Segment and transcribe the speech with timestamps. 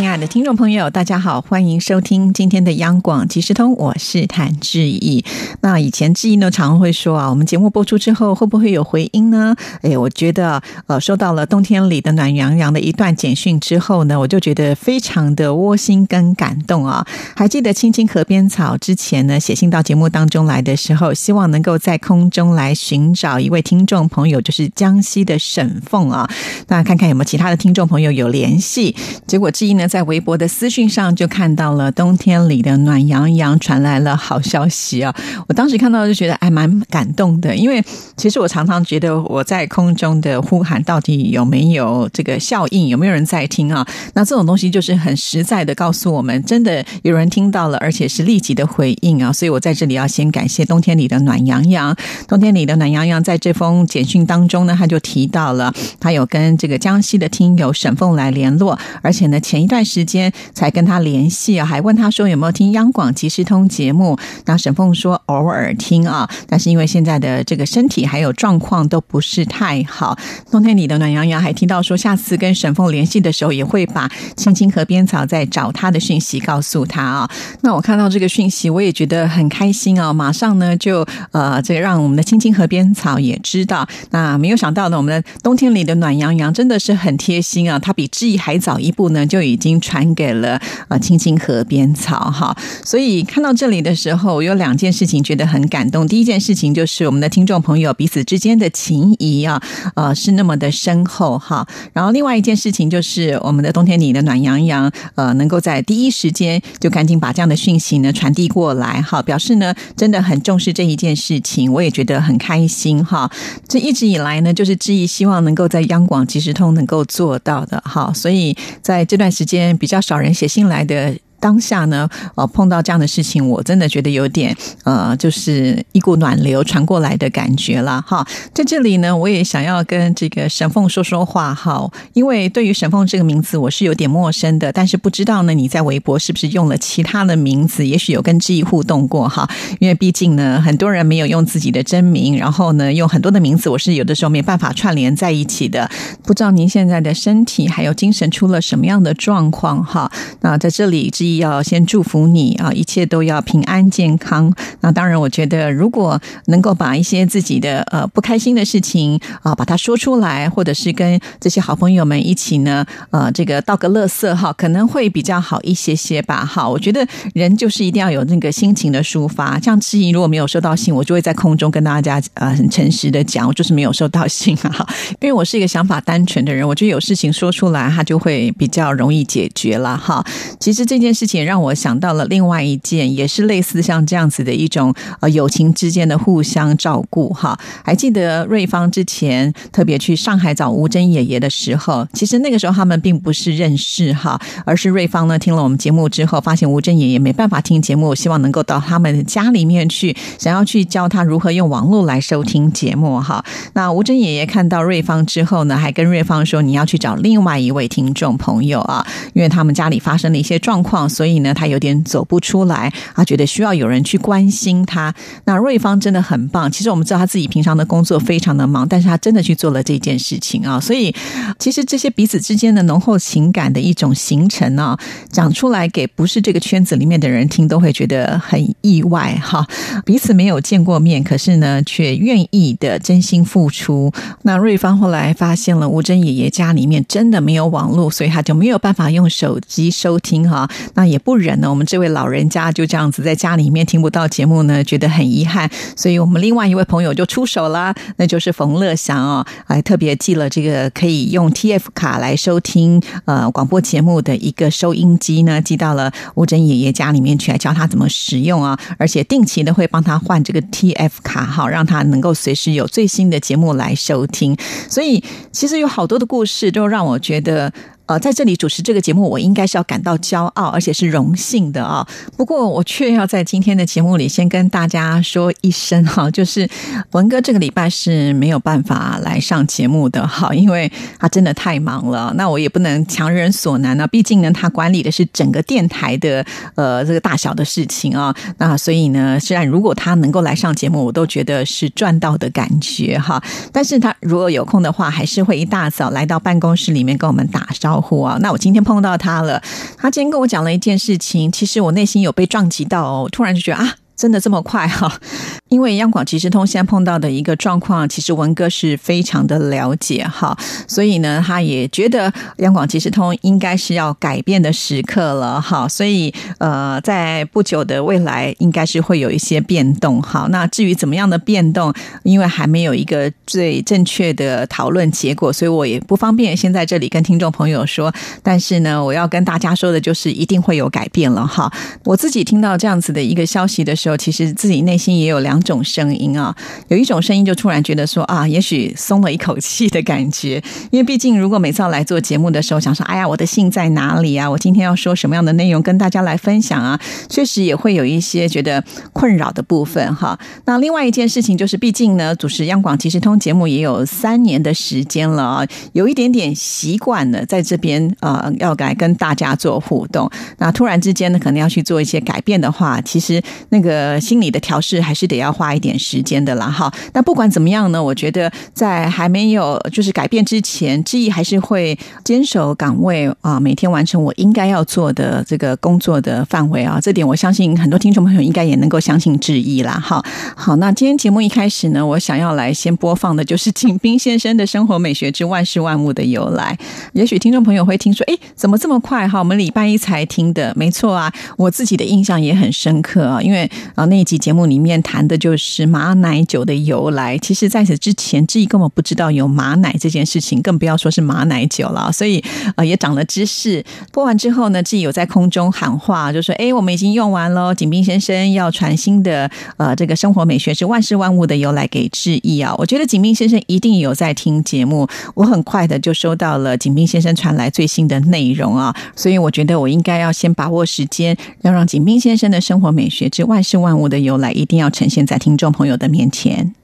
[0.00, 5.22] 亲爱的听众朋友，大家好，欢迎收听今天的央广即时通，我是谭志毅。
[5.60, 9.54] 那以前志毅呢，常会说啊，我们节目播出之后会不会有回音呢？
[9.82, 17.06] 哎，我觉得呃，收到了冬天里的暖洋洋的一段简讯之后呢，我就觉得非常的窝心跟感动啊。
[17.36, 26.26] 还记得青青河边草之前呢，写信到节目当中来的时候，希望能够在空中来寻找一位听众朋友，就是江西的沈凤啊。
[26.68, 28.96] 那看看有没有其他的听众朋友有联系？
[29.26, 29.89] 结果志毅呢？
[29.90, 35.12] 在微博的私讯上就看到了冬天里的暖洋洋传来了好消息啊！
[35.48, 37.82] 我当时看到就觉得还蛮感动的，因为
[38.16, 43.84] 其实我常常觉得我在空中的呼喊到底有没有这个效应，有没有人在听啊？
[44.14, 49.32] 那这种东西就是很实在的告诉我们，真的有人听到了，而且是立即的回应啊！
[49.32, 51.96] 所以我在这里要先感谢冬天里的暖洋洋。
[52.28, 59.80] 冬天里的暖洋洋在这封简讯当中呢，他就提到了他有跟这个江西的听友沈凤来联络，而且呢前一段。
[59.90, 64.16] 时间才跟他联系啊，还问他说有没有听央广即时通节目。
[64.44, 70.16] 那沈凤说偶尔听啊，但是因为现在的这个身体还有状况都不是太好。
[70.50, 77.30] 冬天里的暖洋洋还听到说，下次跟沈凤联系的时候，也会把青青河边草在找他的讯息告诉他啊。
[77.62, 83.88] 那我看到这个讯息，我也觉得很开心啊，马上呢就呃，这个让我们的青青河边草也知道。
[84.10, 89.80] 那没有想到呢，我们的冬天里的暖洋洋真的是很贴心啊，他比志毅还早一步呢，就已已经。
[89.90, 96.06] 传给了啊青青河边草哈，所以看到这里的时候，我有两件事情觉得很感动。
[96.06, 99.60] 第一件事情就是我们的听众朋友彼此之间的情谊啊，
[99.96, 101.66] 呃是那么的深厚哈。
[101.92, 113.28] 然后另外一件事情就是我们的冬天里的暖洋洋，呃能够在第一时间就赶紧把这样的讯息呢传递过来哈，表示呢真的很重视这一件事情，我也觉得很开心哈。
[113.66, 119.40] 这一直以来呢，就是志毅希望能够在央广即时通能够做到的哈，所以在这段时。
[119.50, 121.16] 间比较少人写信来的。
[121.40, 128.24] 当下呢，呃，碰到这样的事情，我真的觉得有点呃，就是一股暖流传过来的感觉了哈。
[128.54, 137.86] 在这里呢，我也想要跟这个沈凤说说话哈，因为对于沈凤这个名字，我是有点陌生的，但是不知道呢，你在微博是不是用了其他的名字？
[137.86, 139.48] 也许有跟志毅互动过哈，
[139.78, 145.90] 因为毕竟呢，很多人没有用自己的真名，然后呢，用很多的名字，我是有的时候没办法串联在一起的。
[146.22, 150.12] 不知道您现在的身体还有精神出了什么样的状况哈？
[150.42, 151.29] 那在这里志毅。
[151.38, 154.52] 要先祝福你啊，一切都要平安健康。
[154.80, 166.44] 那当然，我觉得如果能够把一些自己的呃不开心的事情啊，把它说出来，或者是跟这些好朋友们一起呢，呃，这个道个乐色哈，可能会比较好一些些吧。
[166.44, 169.58] 哈，我觉得人就是一定要有那个心情的抒发。
[169.60, 174.86] 像志怡如果没有收到信，我就会在空中跟大家呃很诚实的讲，我就是没有收到信啊。
[175.20, 180.24] 因为我是一个想法单纯的人，我觉得有事情说出来，它就会比较容易解决了哈。
[180.58, 181.19] 其实这件事。
[181.26, 187.58] 且让我想到了另外一件，也是类似像这样子的一种呃友情之间的互相照顾哈。
[187.84, 203.44] 还记得瑞芳之前特别去上海找吴珍爷爷的时候，其实那个时候他们并不是认识哈，而是瑞芳呢听了我们节目之后，发现吴珍爷爷没办法听节目，希望能够到他们家里面去，想要去教他如何用网络来收听节目哈。
[203.74, 215.14] 那吴珍爷爷看到瑞芳之后呢，还跟瑞芳说：“你要去找另外一位听众朋友啊，因为他们家里发生了一些状况。”所以呢，他有点走不出来，他觉得需要有人去关心他。
[215.44, 216.70] 那瑞芳真的很棒。
[216.70, 220.80] 其实我们知道他自己平常的工作非常的忙，但是他真的去做了这件事情啊。
[220.80, 221.14] 所以
[221.58, 224.98] 其实这些彼此之间的浓厚情感的一种形成啊，
[225.30, 229.66] 讲出来给不是这个圈子里面的人听，都会觉得很意外哈。
[230.04, 234.12] 彼此没有见过面，可是呢，却愿意的真心付出。
[234.42, 240.68] 那瑞芳后来发现了吴珍爷爷家里面真的没有网络，所以他就没有办法用手机收听哈。
[241.00, 245.66] 那也不忍呢，我们这位老人家就这样子在家里面听不到节目呢，觉得很遗憾，
[245.96, 264.54] 所以我们另外一位朋友就出手了，那就是冯乐祥哦，还特别寄了这个可以用 TF 卡来收听呃广播节目的一个收音机呢，寄到了吴珍爷爷家里面去，来教他怎么使用啊，而且定期的会帮他换这个 TF 卡哈，让他能够随时有最新的节目来收听。
[264.90, 267.72] 所以其实有好多的故事都让我觉得。
[268.10, 272.04] 呃，在这里主持这个节目，我应该是要感到骄傲，而且是荣幸的啊。
[272.36, 276.68] 不过，我却要在今天的节目里先跟大家说一声哈，就是
[277.12, 280.90] 文哥这个礼拜是没有办法来上节目的哈，因为
[281.20, 282.34] 他真的太忙了。
[282.36, 288.34] 那我也不能强人所难呢，毕竟呢，他管理的是整个电台的呃这个大小的事情啊。
[288.58, 293.40] 那所以呢，虽然如果他能够来上节目，我都觉得是赚到的感觉哈。
[293.72, 298.36] 但是他如果有空的话，还是会一大早来到办公室里面跟我们打招呼呼啊。
[298.40, 299.62] 那我今天碰到他了，
[299.96, 303.94] 他今天跟我讲了一件事情，其实我内心有被撞击到哦，突然就觉得啊。
[304.20, 305.10] 真的这么快哈？
[305.70, 310.54] 因为央广即时通现在碰到的一个状况，其实文哥是非常的了解哈，
[310.86, 320.46] 所以呢，他也觉得央广即时通应该是要改变的时刻了哈，所以呃，在不久的未来，应该是会有一些变动哈。
[320.50, 321.94] 那至于怎么样的变动，
[322.24, 328.12] 因为还没有一个最正确的讨论结果，所以我也不方便先在这里跟听众朋友说。
[328.42, 331.72] 但是呢，我要跟大家说的就是，一定会有改变了哈。
[332.04, 334.09] 我自己听到这样子的一个消息的时候。
[334.16, 336.54] 其实自己内心也有两种声音啊，
[336.88, 344.50] 有一种声音就突然觉得说啊，也许松了一口气的感觉，因为毕竟如果每次要来做节目的时候，想说哎呀，我的信在哪里啊？
[344.50, 346.98] 我今天要说什么样的内容跟大家来分享啊？
[347.28, 350.38] 确实也会有一些觉得困扰的部分哈。
[350.64, 360.30] 那另外一件事情就是，毕竟呢，主持央广即时通节目也有三年的时间了啊，有一点点习惯了在这边呃，要来跟大家做互动。
[360.58, 363.99] 那突然之间呢，可能要去做一些改变的话，其实那个。
[364.00, 366.90] 呃，心理的调试还是得要花一点时间的啦，哈。
[367.12, 376.98] 那不管怎么样呢，我觉得在还没有就是改变之前，志毅还是会坚守岗位啊，每天完成我应该要做的这个工作的范围啊。
[376.98, 380.24] 这点我相信很多听众朋友应该也能够相信志毅啦，哈。
[380.56, 386.74] 好，那今天节目一开始呢，我想要来先播放的就是景斌先生的生活美学之万事万物的由来。
[387.12, 389.38] 也许听众朋友会听说，哎，怎么这么快哈？
[389.38, 391.30] 我们礼拜一才听的，没错啊。
[391.58, 393.70] 我自己的印象也很深刻啊，因为。
[393.94, 397.36] 然后，那一集节目里面谈的就是马奶酒的由来。
[397.38, 402.10] 其实，在此之前，志毅根本不知道有马奶这件事情，更不要说是马奶酒了。
[402.12, 402.42] 所以，
[402.76, 403.84] 呃，也长了知识。
[404.12, 412.74] 播完之后呢，志毅有在空中喊话，就说：“哎，我们已经用完了。”景斌先生要传新的呃，这个生活美学是万事万物的由来给志毅啊。
[412.76, 415.08] 我觉得景斌先生一定有在听节目。
[415.34, 423.69] 我很快的就收到了景斌先生传来最新的内容啊，所以我觉得我应该要先把握时间，要让景斌先生的生活美学之万事。
[423.76, 426.74] 万物的由来一定要呈现在听众朋友的面前。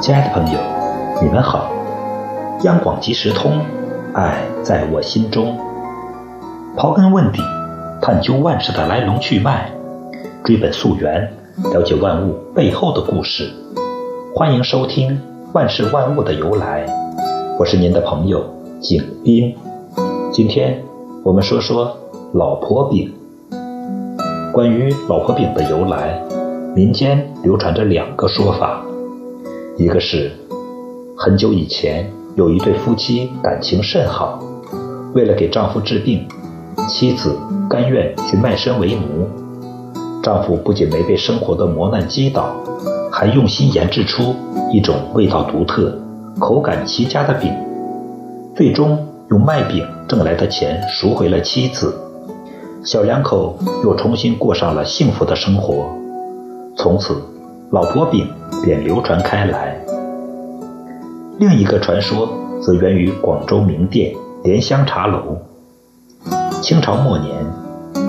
[0.00, 0.58] 亲爱的朋友，
[1.22, 1.70] 你们好！
[2.62, 3.64] 央广即时通，
[4.12, 5.56] 爱在我心中。
[6.76, 7.59] 刨根问底。
[8.02, 9.70] 探究万事的来龙去脉，
[10.42, 11.30] 追本溯源，
[11.70, 13.50] 了解万物背后的故事。
[14.34, 15.10] 欢迎收听
[15.52, 16.86] 《万事万物的由来》，
[17.58, 18.42] 我是您的朋友
[18.80, 19.54] 景斌。
[20.32, 20.82] 今天
[21.22, 21.94] 我们说说
[22.32, 23.12] 老婆饼。
[24.50, 26.18] 关于老婆饼的由来，
[26.74, 28.82] 民间流传着两个说法。
[29.76, 30.32] 一个是
[31.18, 34.42] 很久以前有一对夫妻感情甚好，
[35.14, 36.26] 为了给丈夫治病。
[36.88, 37.36] 妻子
[37.68, 39.28] 甘愿去卖身为奴，
[40.22, 42.54] 丈夫不仅没被生活的磨难击倒，
[43.10, 44.34] 还用心研制出
[44.72, 45.96] 一种味道独特、
[46.38, 47.52] 口感极佳的饼，
[48.54, 51.94] 最终用卖饼挣来的钱赎回了妻子，
[52.84, 55.86] 小两口又重新过上了幸福的生活。
[56.76, 57.16] 从此，
[57.70, 58.26] 老婆饼
[58.64, 59.76] 便流传开来。
[61.38, 62.28] 另一个传说
[62.60, 65.36] 则源于广州名店莲香茶楼。
[66.60, 67.34] 清朝末年，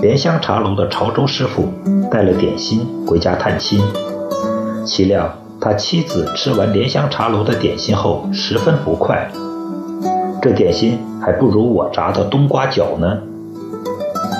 [0.01, 1.69] 莲香茶楼的潮州师傅
[2.11, 3.81] 带了点心回家探亲，
[4.85, 9.31] 岂料他妻子吃完莲香茶楼的点心后十分不快，
[10.41, 13.19] 这点心还不如我炸的冬瓜饺呢。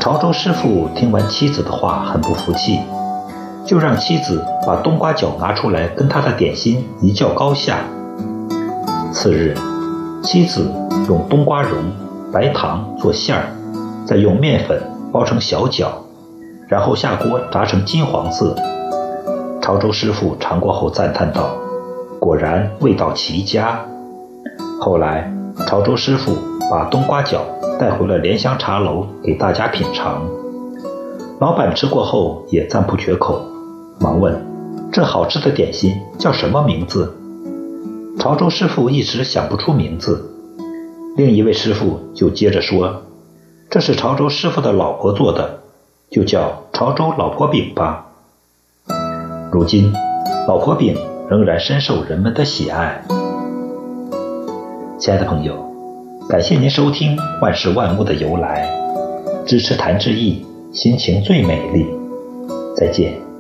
[0.02, 2.82] 潮州师傅听完妻子的话，很不服气，
[3.66, 7.78] 就让妻子把冬瓜饺拿出来跟他的点心一较高下。
[9.14, 9.56] 次日，
[10.22, 10.70] 妻子
[11.08, 11.72] 用冬瓜蓉、
[12.30, 13.46] 白糖做馅儿。
[14.12, 14.78] 再用面粉
[15.14, 15.88] 包成小饺，
[16.68, 18.54] 然后下锅炸成金黄色。
[19.62, 21.56] 潮州师傅尝过后赞叹道
[22.20, 23.80] ：“果然味道奇佳。”
[24.82, 25.34] 后来，
[25.66, 26.36] 潮州师傅
[26.70, 27.38] 把冬瓜饺
[27.80, 30.22] 带回了莲香茶楼给大家品尝。
[31.40, 33.42] 老板吃过后也赞不绝口，
[34.02, 34.36] 忙问
[34.92, 37.16] ：“这好吃的点心叫什么名字？”
[38.20, 40.30] 潮州师傅一时想不出名字。
[41.16, 43.04] 另一位师傅就接着说
[43.72, 45.62] ：“这是潮州师傅的老婆做的，
[46.10, 48.08] 就叫潮州老婆饼吧。”
[49.50, 49.94] 如今，
[50.46, 50.98] 老婆饼
[51.30, 53.02] 仍然深受人们的喜爱。
[55.00, 55.56] 亲爱的朋友，
[56.28, 58.70] 感谢您收听《万事万物的由来》，
[59.46, 61.88] 支持谭志毅，心情最美丽。
[62.76, 63.31] 再见。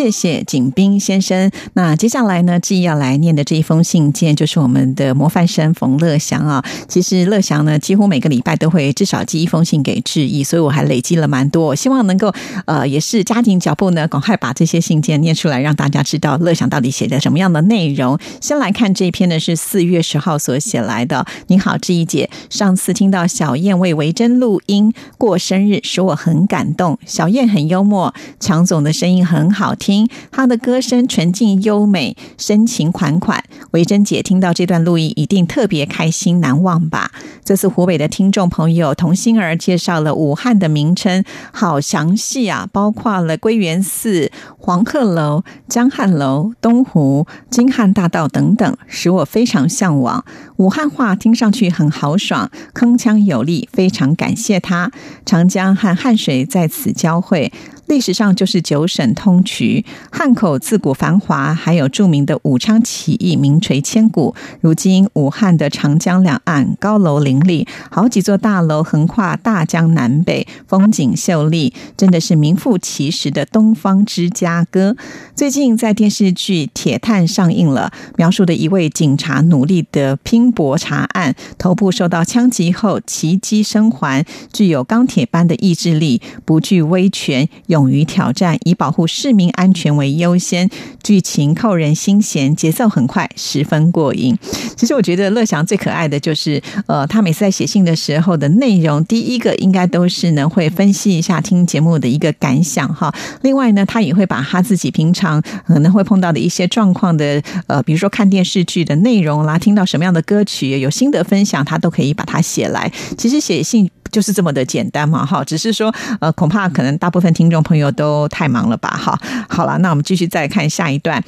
[0.00, 1.50] 谢谢景斌先生。
[1.74, 6.64] 那接下来呢，志毅要来念的这一封信件，就是我们的模范生冯乐祥啊。
[6.88, 11.74] 其实乐祥呢，几乎每个礼拜都会至少寄一封信给志毅，所以我还累积了蛮多。
[11.74, 12.32] 希望能够
[12.64, 18.18] 呃，也是加紧脚步呢，赶快把这些信件念出来，让大家知道乐祥到底写的什么样的内容。
[18.40, 21.26] 先来看这一篇呢，是四月十号所写来的。
[21.48, 26.98] 你好，志毅姐，上次听到小燕为维珍录音过生日，使我很感动。
[27.04, 29.89] 小燕很幽默，强总的声音很好听。
[29.90, 33.42] 听他的歌声纯净优美，深情款款。
[33.72, 37.10] 维珍姐听到这段录音，一定特别开心难忘吧？
[37.44, 50.24] 这次湖北的听众朋友童心儿介绍了武汉的名称，好详细啊，包括了归元寺、黄鹤楼、江汉楼、东湖、京汉大道等等，使我非常向往。
[50.58, 54.92] 武汉话听上去很豪爽，铿锵有力，非常感谢他。
[55.26, 57.52] 长江和汉水在此交汇。
[57.90, 64.32] 历史上就是九省通衢，汉口自古繁华，还有著名的武昌起义名垂千古。
[64.60, 74.96] 如今武汉的长江两岸高楼林立，好几座大楼横跨大江南北，风景秀丽，真的是名副其实的东方芝加哥。
[75.34, 87.79] 最近在电视剧《铁探》上映了，描述的一位警察努力的拼搏查案，头部受到枪击后奇迹生还，具有钢铁般的意志力，不惧威权，勇。
[87.80, 90.68] 勇于挑战，以保护市民安全为优先。
[91.02, 94.36] 剧情扣人心弦，节奏很快，十分过瘾。
[94.76, 103.12] 其实我觉得乐祥最可爱的就是，呃，他每次在写信的时候的内容，第一个应该都是呢会分析一下听节目的一个感想哈。
[103.40, 112.92] 另外呢，他也会把他自己平常可能会碰到的一些状况的，呃，比如说看电视剧的内容啦，听到什么样的歌曲，有心得分享，他都可以把它写来。
[113.16, 113.90] 其实写信。
[114.10, 119.18] 就是这么的简单嘛，哈，只是说，呃，恐怕可能大部分听众朋友都太忙了吧，哈。
[119.48, 121.22] 好了，那我们继续再看下一段。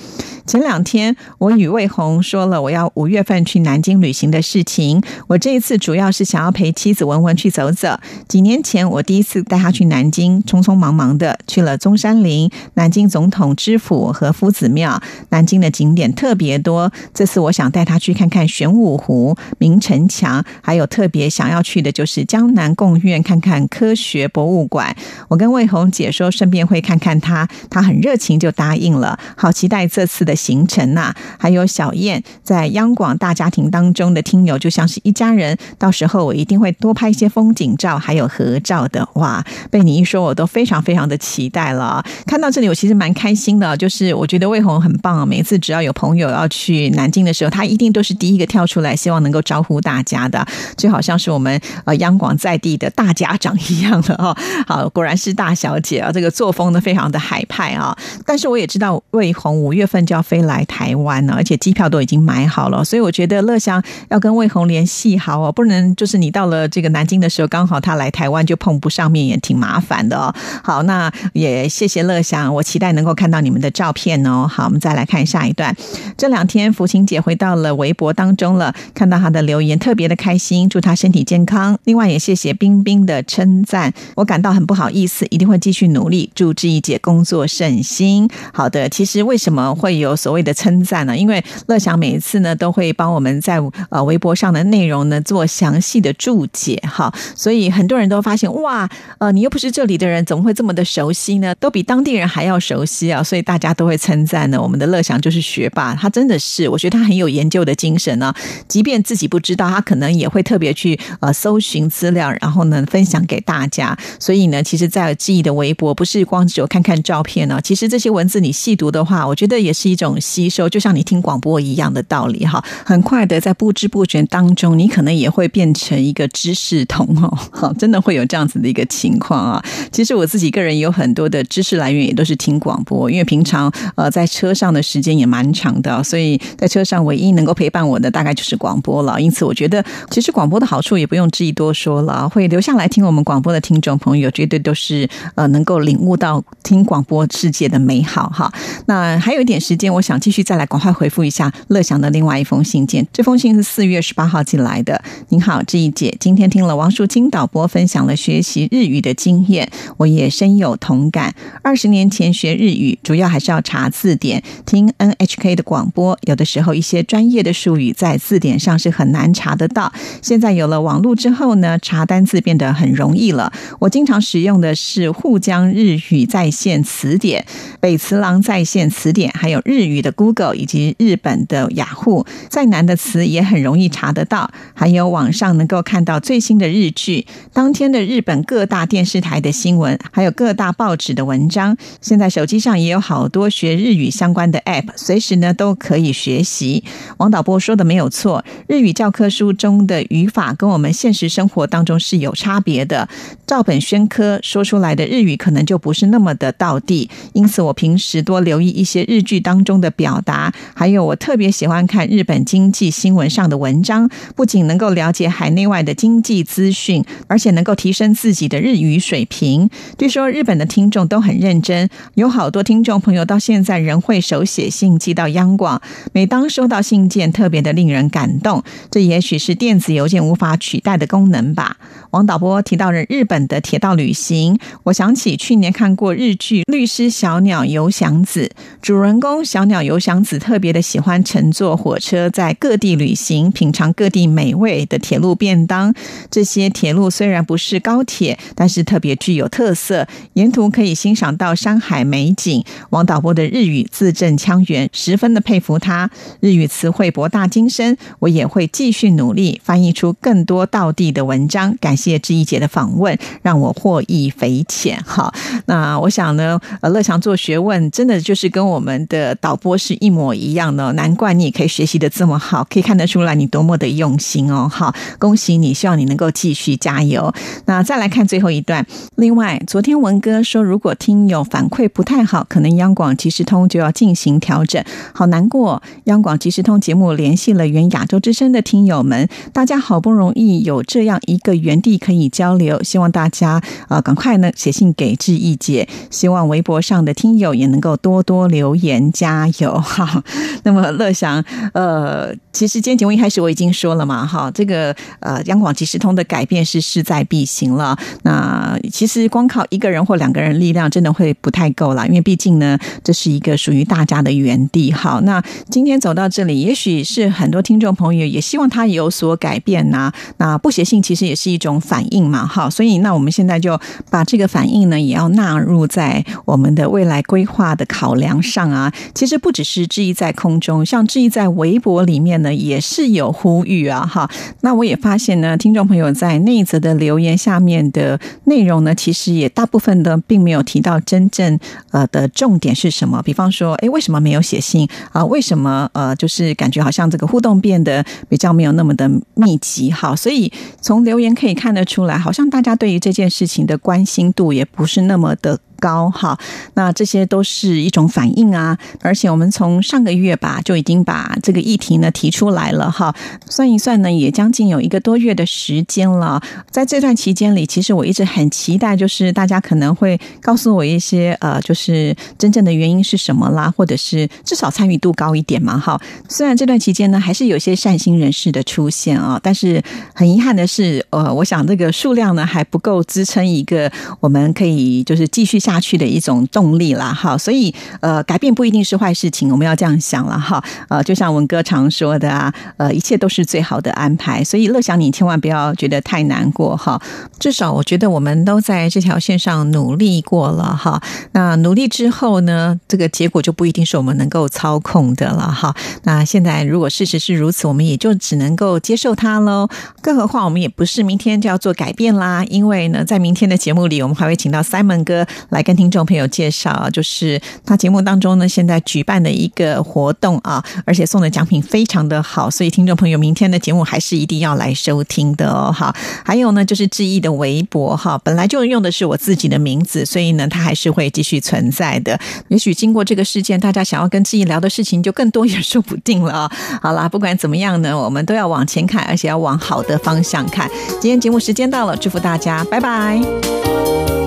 [0.47, 5.01] 前两天，我与魏红说了我要五月份去南京旅行的事情。
[5.29, 7.99] 我这一次主要是想要陪妻子文文去走走。
[8.27, 15.01] 几年前，我第一次带她去南京，匆匆忙忙的去了中山陵、南京总统知府和夫子庙。
[15.31, 22.73] 南京的景点特别多，这次我想带她去看看玄武湖、明城墙，还有特别想要去的就是江南。
[22.75, 24.97] 贡院看看科学博物馆，
[25.29, 31.13] 我跟魏红姐说，顺便会看看她，她很热情就答应了，好期待这次的行程呐！
[31.39, 39.07] 还有小燕在央广大家庭当中的听友，就像是一家人，到时候我一定会多拍一些风景照，还有合照的。
[39.15, 42.03] 哇，被你一说，我都非常非常的期待了。
[42.27, 50.47] 看到这里，我其实蛮开心的，就是我觉得魏红很棒啊，每次只要有朋友要去南京的时候，他一定都是第一个跳出来，希望能够招呼大家的，
[50.79, 52.59] 就好像是我们呃央广在。
[52.63, 54.33] 地的大家长一样的哦，
[54.69, 57.93] 好，果然是大小姐啊，这个作风呢非常的海派啊。
[58.25, 70.35] 但是我也知道魏红五月份就要飞来台湾了，而且机票都已经买好了，所以我觉得乐祥要跟魏红联系好哦，不能就是你到了这个南京的时候，刚好他来台湾就碰不上面，也挺麻烦的哦。
[70.63, 74.47] 好，那也谢谢乐祥，我期待能够看到你们的照片哦。
[74.49, 75.77] 好，我们再来看下一段。
[76.17, 81.77] 这两天福琴姐回到了微博当中了，看到她的留言特别的开心，祝她身体健康。
[81.85, 82.53] 另外也谢谢。
[82.63, 86.31] 冰冰的称赞，我感到很不好意思，一定会继续努力。
[86.33, 88.29] 祝志怡姐工作顺心。
[88.53, 91.17] 好的，其实为什么会有所谓的称赞呢？
[91.17, 93.59] 因为乐祥每一次呢都会帮我们在
[93.91, 98.89] 呃微博上的内容呢做详细的注解，哈，所以很多人都发现哇，
[99.19, 101.55] 呃，你又不是这里的人，怎么会这么的熟悉呢？
[101.57, 103.23] 都比当地人还要熟悉啊！
[103.23, 108.35] 所以大家都会称赞呢，我们的乐祥就是学霸，他真的是，我觉得他很有研究的精神呢。
[108.69, 112.33] 即便自己不知道，他可能也会特别去呃搜寻资料。
[112.41, 113.97] 然后呢，分享给大家。
[114.19, 117.61] 所以呢，其实，在记忆的微博，不是光只有看看照片呢。
[117.63, 120.02] 其实这些文字你细读的话，我觉得也是一种。
[120.05, 122.63] 种吸收，就像你听广播一样的道理哈。
[122.85, 127.39] 很快的，在不知不觉当中，你可能也会变成一个知识桶哦。
[127.51, 129.65] 好，真的会有这样子的一个情况啊。
[129.91, 139.21] 其实我自己个人有很多的知识来源，也都是听广播，因为平常呃在车上的时间也蛮长的，所以在车上唯一能够陪伴我的大概就是广播了。
[139.21, 148.53] 因此，我觉得其实广播的好处也不用质疑多说了，会留下来听我们广播的听众朋友，绝对都是呃能够领悟到听广播世界的美好哈。
[148.87, 153.07] 那还有一点时间，我想继续再来赶快回复一下乐祥的另外一封信件。
[153.13, 155.03] 这封信是四月十八号寄来的。
[155.29, 161.35] 您好，志毅姐，今天听了王淑清导播分享了学习日语的经验，我也深有同感。
[161.63, 169.93] 二十年前学日语，主要还是要查字典，听 NHK 的广播，有的时候一些专业的术语在字典上是很难查得到。
[170.21, 173.53] 现在有了网络之后呢，查单字变得很容易了。
[173.79, 177.45] 我经常使用的是沪江日语在线词典、
[177.81, 182.25] 北次郎在线词典，还有日日语的 Google 以及日本的雅虎。
[182.49, 184.51] 再难的词也很容易查得到。
[184.75, 191.77] 还有网上能够看到最新的日剧、当天的日本各大电视台的新闻，还有各大报纸的文章。
[192.01, 196.85] 现在手机上也有好多学日语相关的 App，随时呢都可以学习。
[197.17, 203.09] 王导播说的没有错，日语教科书中的语法跟我们现实生活当中是有差别的。
[203.47, 219.69] 照本宣科说出来的日语可能就不是那么的道地，因此我平时多留意一些日剧当中的表达，还有我特别喜欢看日本经济新闻上的文章，不仅能够了解海内外的经济资讯，而且能够提升自己的日语水平。
[219.99, 225.81] 据说日本的听众都很认真，有好多听众朋友到现在仍会手写信寄到央广，
[226.13, 228.63] 每当收到信件，特别的令人感动。
[228.91, 231.77] 这也许是电子邮件无法取代的功能吧。
[232.11, 238.51] 王导播提到了日本的铁道旅行，我想起去年看过日剧《律师小鸟游祥子》，
[238.83, 245.95] 主人公小小鸟游祥子特别的喜欢乘坐火车在各地旅行，品尝各地美味的铁路便当。
[246.29, 252.65] 这些铁路虽然不是高铁，但是特别具有特色，沿途可以欣赏到山海美景。
[252.91, 256.11] 王导播的日语字正腔圆，十分的佩服他。
[256.41, 261.77] 日语词汇博大精深，我也会继续努力翻译出更多道地的文章。
[261.81, 265.01] 感谢志毅姐的访问，让我获益匪浅。
[265.07, 265.33] 好，
[265.67, 274.69] 那我想呢，呃，乐祥做学问真的就是跟我们的导播是一模一样的，难怪你也可以学习的这么好，可以看得出来你多么的用心哦。
[274.69, 277.35] 好，恭喜你，希望你能够继续加油。
[277.67, 278.87] 那再来看最后一段。
[279.17, 284.83] 另外，昨天文哥说，如果听友反馈不太好，可能央广即时通就要进行调整。
[285.15, 291.99] 好难过，央广即时通节目联系了原亚洲之声的听友们，大家好不容易有这样一个原地。
[292.03, 300.23] 可以交流，希望大家啊赶快呢写信给志毅姐，希望微博上的听友也能够多多留言加油 哈。
[300.65, 307.97] 那么乐祥，呃，其实今天节目一开始我已经说了嘛哈，这个呃央广即时通的改变是势在必行了。
[308.23, 314.91] 那其实光靠一个人或两个人力量真的会不太够了，因为毕竟呢这是一个属于大家的园地。
[314.93, 320.13] 好，那今天走到这里，也许是很多听众朋友也希望他有所改变呐。
[320.39, 321.73] 那不写信其实也是一种。
[321.83, 328.93] 反应嘛，好，所以那我们现在就把这个反应呢，也要纳入在我们的未来规划的考量上啊。
[329.23, 334.29] 其实不只是质疑在空中，像质疑在微博里面呢，也是有呼吁啊，哈。
[334.63, 341.57] 那我也发现呢，听众朋友在那一则的留言下面的内容呢，其实也大部分的并没有提到真正
[341.93, 343.23] 呃的重点是什么。
[343.23, 345.25] 比方说，哎，为什么没有写信啊？
[345.27, 349.93] 为什么呃，就是感觉好像这个互动变得比较没有那么的密集？
[349.93, 351.55] 哈，所以从留言可以。
[351.55, 355.61] 看得出来，好像大家对于这件事情的关心度也不是那么的。
[355.83, 356.39] 高哈，
[356.75, 363.13] 那这些都是一种反应啊，而且我们从上个月吧就已经把这个议题呢提出来了哈，
[363.51, 366.41] 算一算呢也将近有一个多月的时间了，
[366.71, 376.01] 在这段期间里，其实我一直很期待，就是大家可能会告诉我一些呃，就是真正的原因是什么啦，或者是至少参与度高一点嘛哈。
[376.29, 379.83] 虽然这段期间呢还是有些善心人士的出现啊，但是
[380.15, 383.91] 很遗憾的是，呃，我想这个数量呢还不够支撑一个
[384.21, 385.72] 我们可以就是继续下。
[385.73, 397.01] 下去的一种动力啦，哈，所以呃，改变不一定是坏事情，我们要这样想了哈，呃，就像文哥常说的啊，呃，一切都是最好的安排，所以乐享你千万不要觉得太难过哈，
[397.39, 409.67] 至少我觉得我们都在这条线上努力过了哈，那努力之后呢，这个结果就不一定是我们能够操控的了哈，那现在如果事实是如此，我们也就只能够接受它喽，
[410.03, 415.62] 更何况我们也不是明天就要做改变啦，因为呢，在明天的节目里，我们还会请到 Simon 哥来。
[415.63, 425.73] 跟听众朋友介绍，就是他节目当中呢，现在举办的一个活动啊，而且送的奖品非常的好，所以听众朋友明天的节目还是一定要来收听的哦。
[425.73, 425.95] 哈，
[426.25, 432.19] 还有呢，就是志毅的微博哈，本来就用的是我自己的名字，所以呢，他还是会继续存在的。
[432.49, 436.53] 也许经过这个事件，大家想要跟志毅聊的事情就更多也说不定了啊。
[436.81, 440.71] 好啦，不管怎么样呢，我们都要往前看，而且要往好的方向看。
[441.01, 444.22] 今天节目时间到了，祝福大家，拜拜。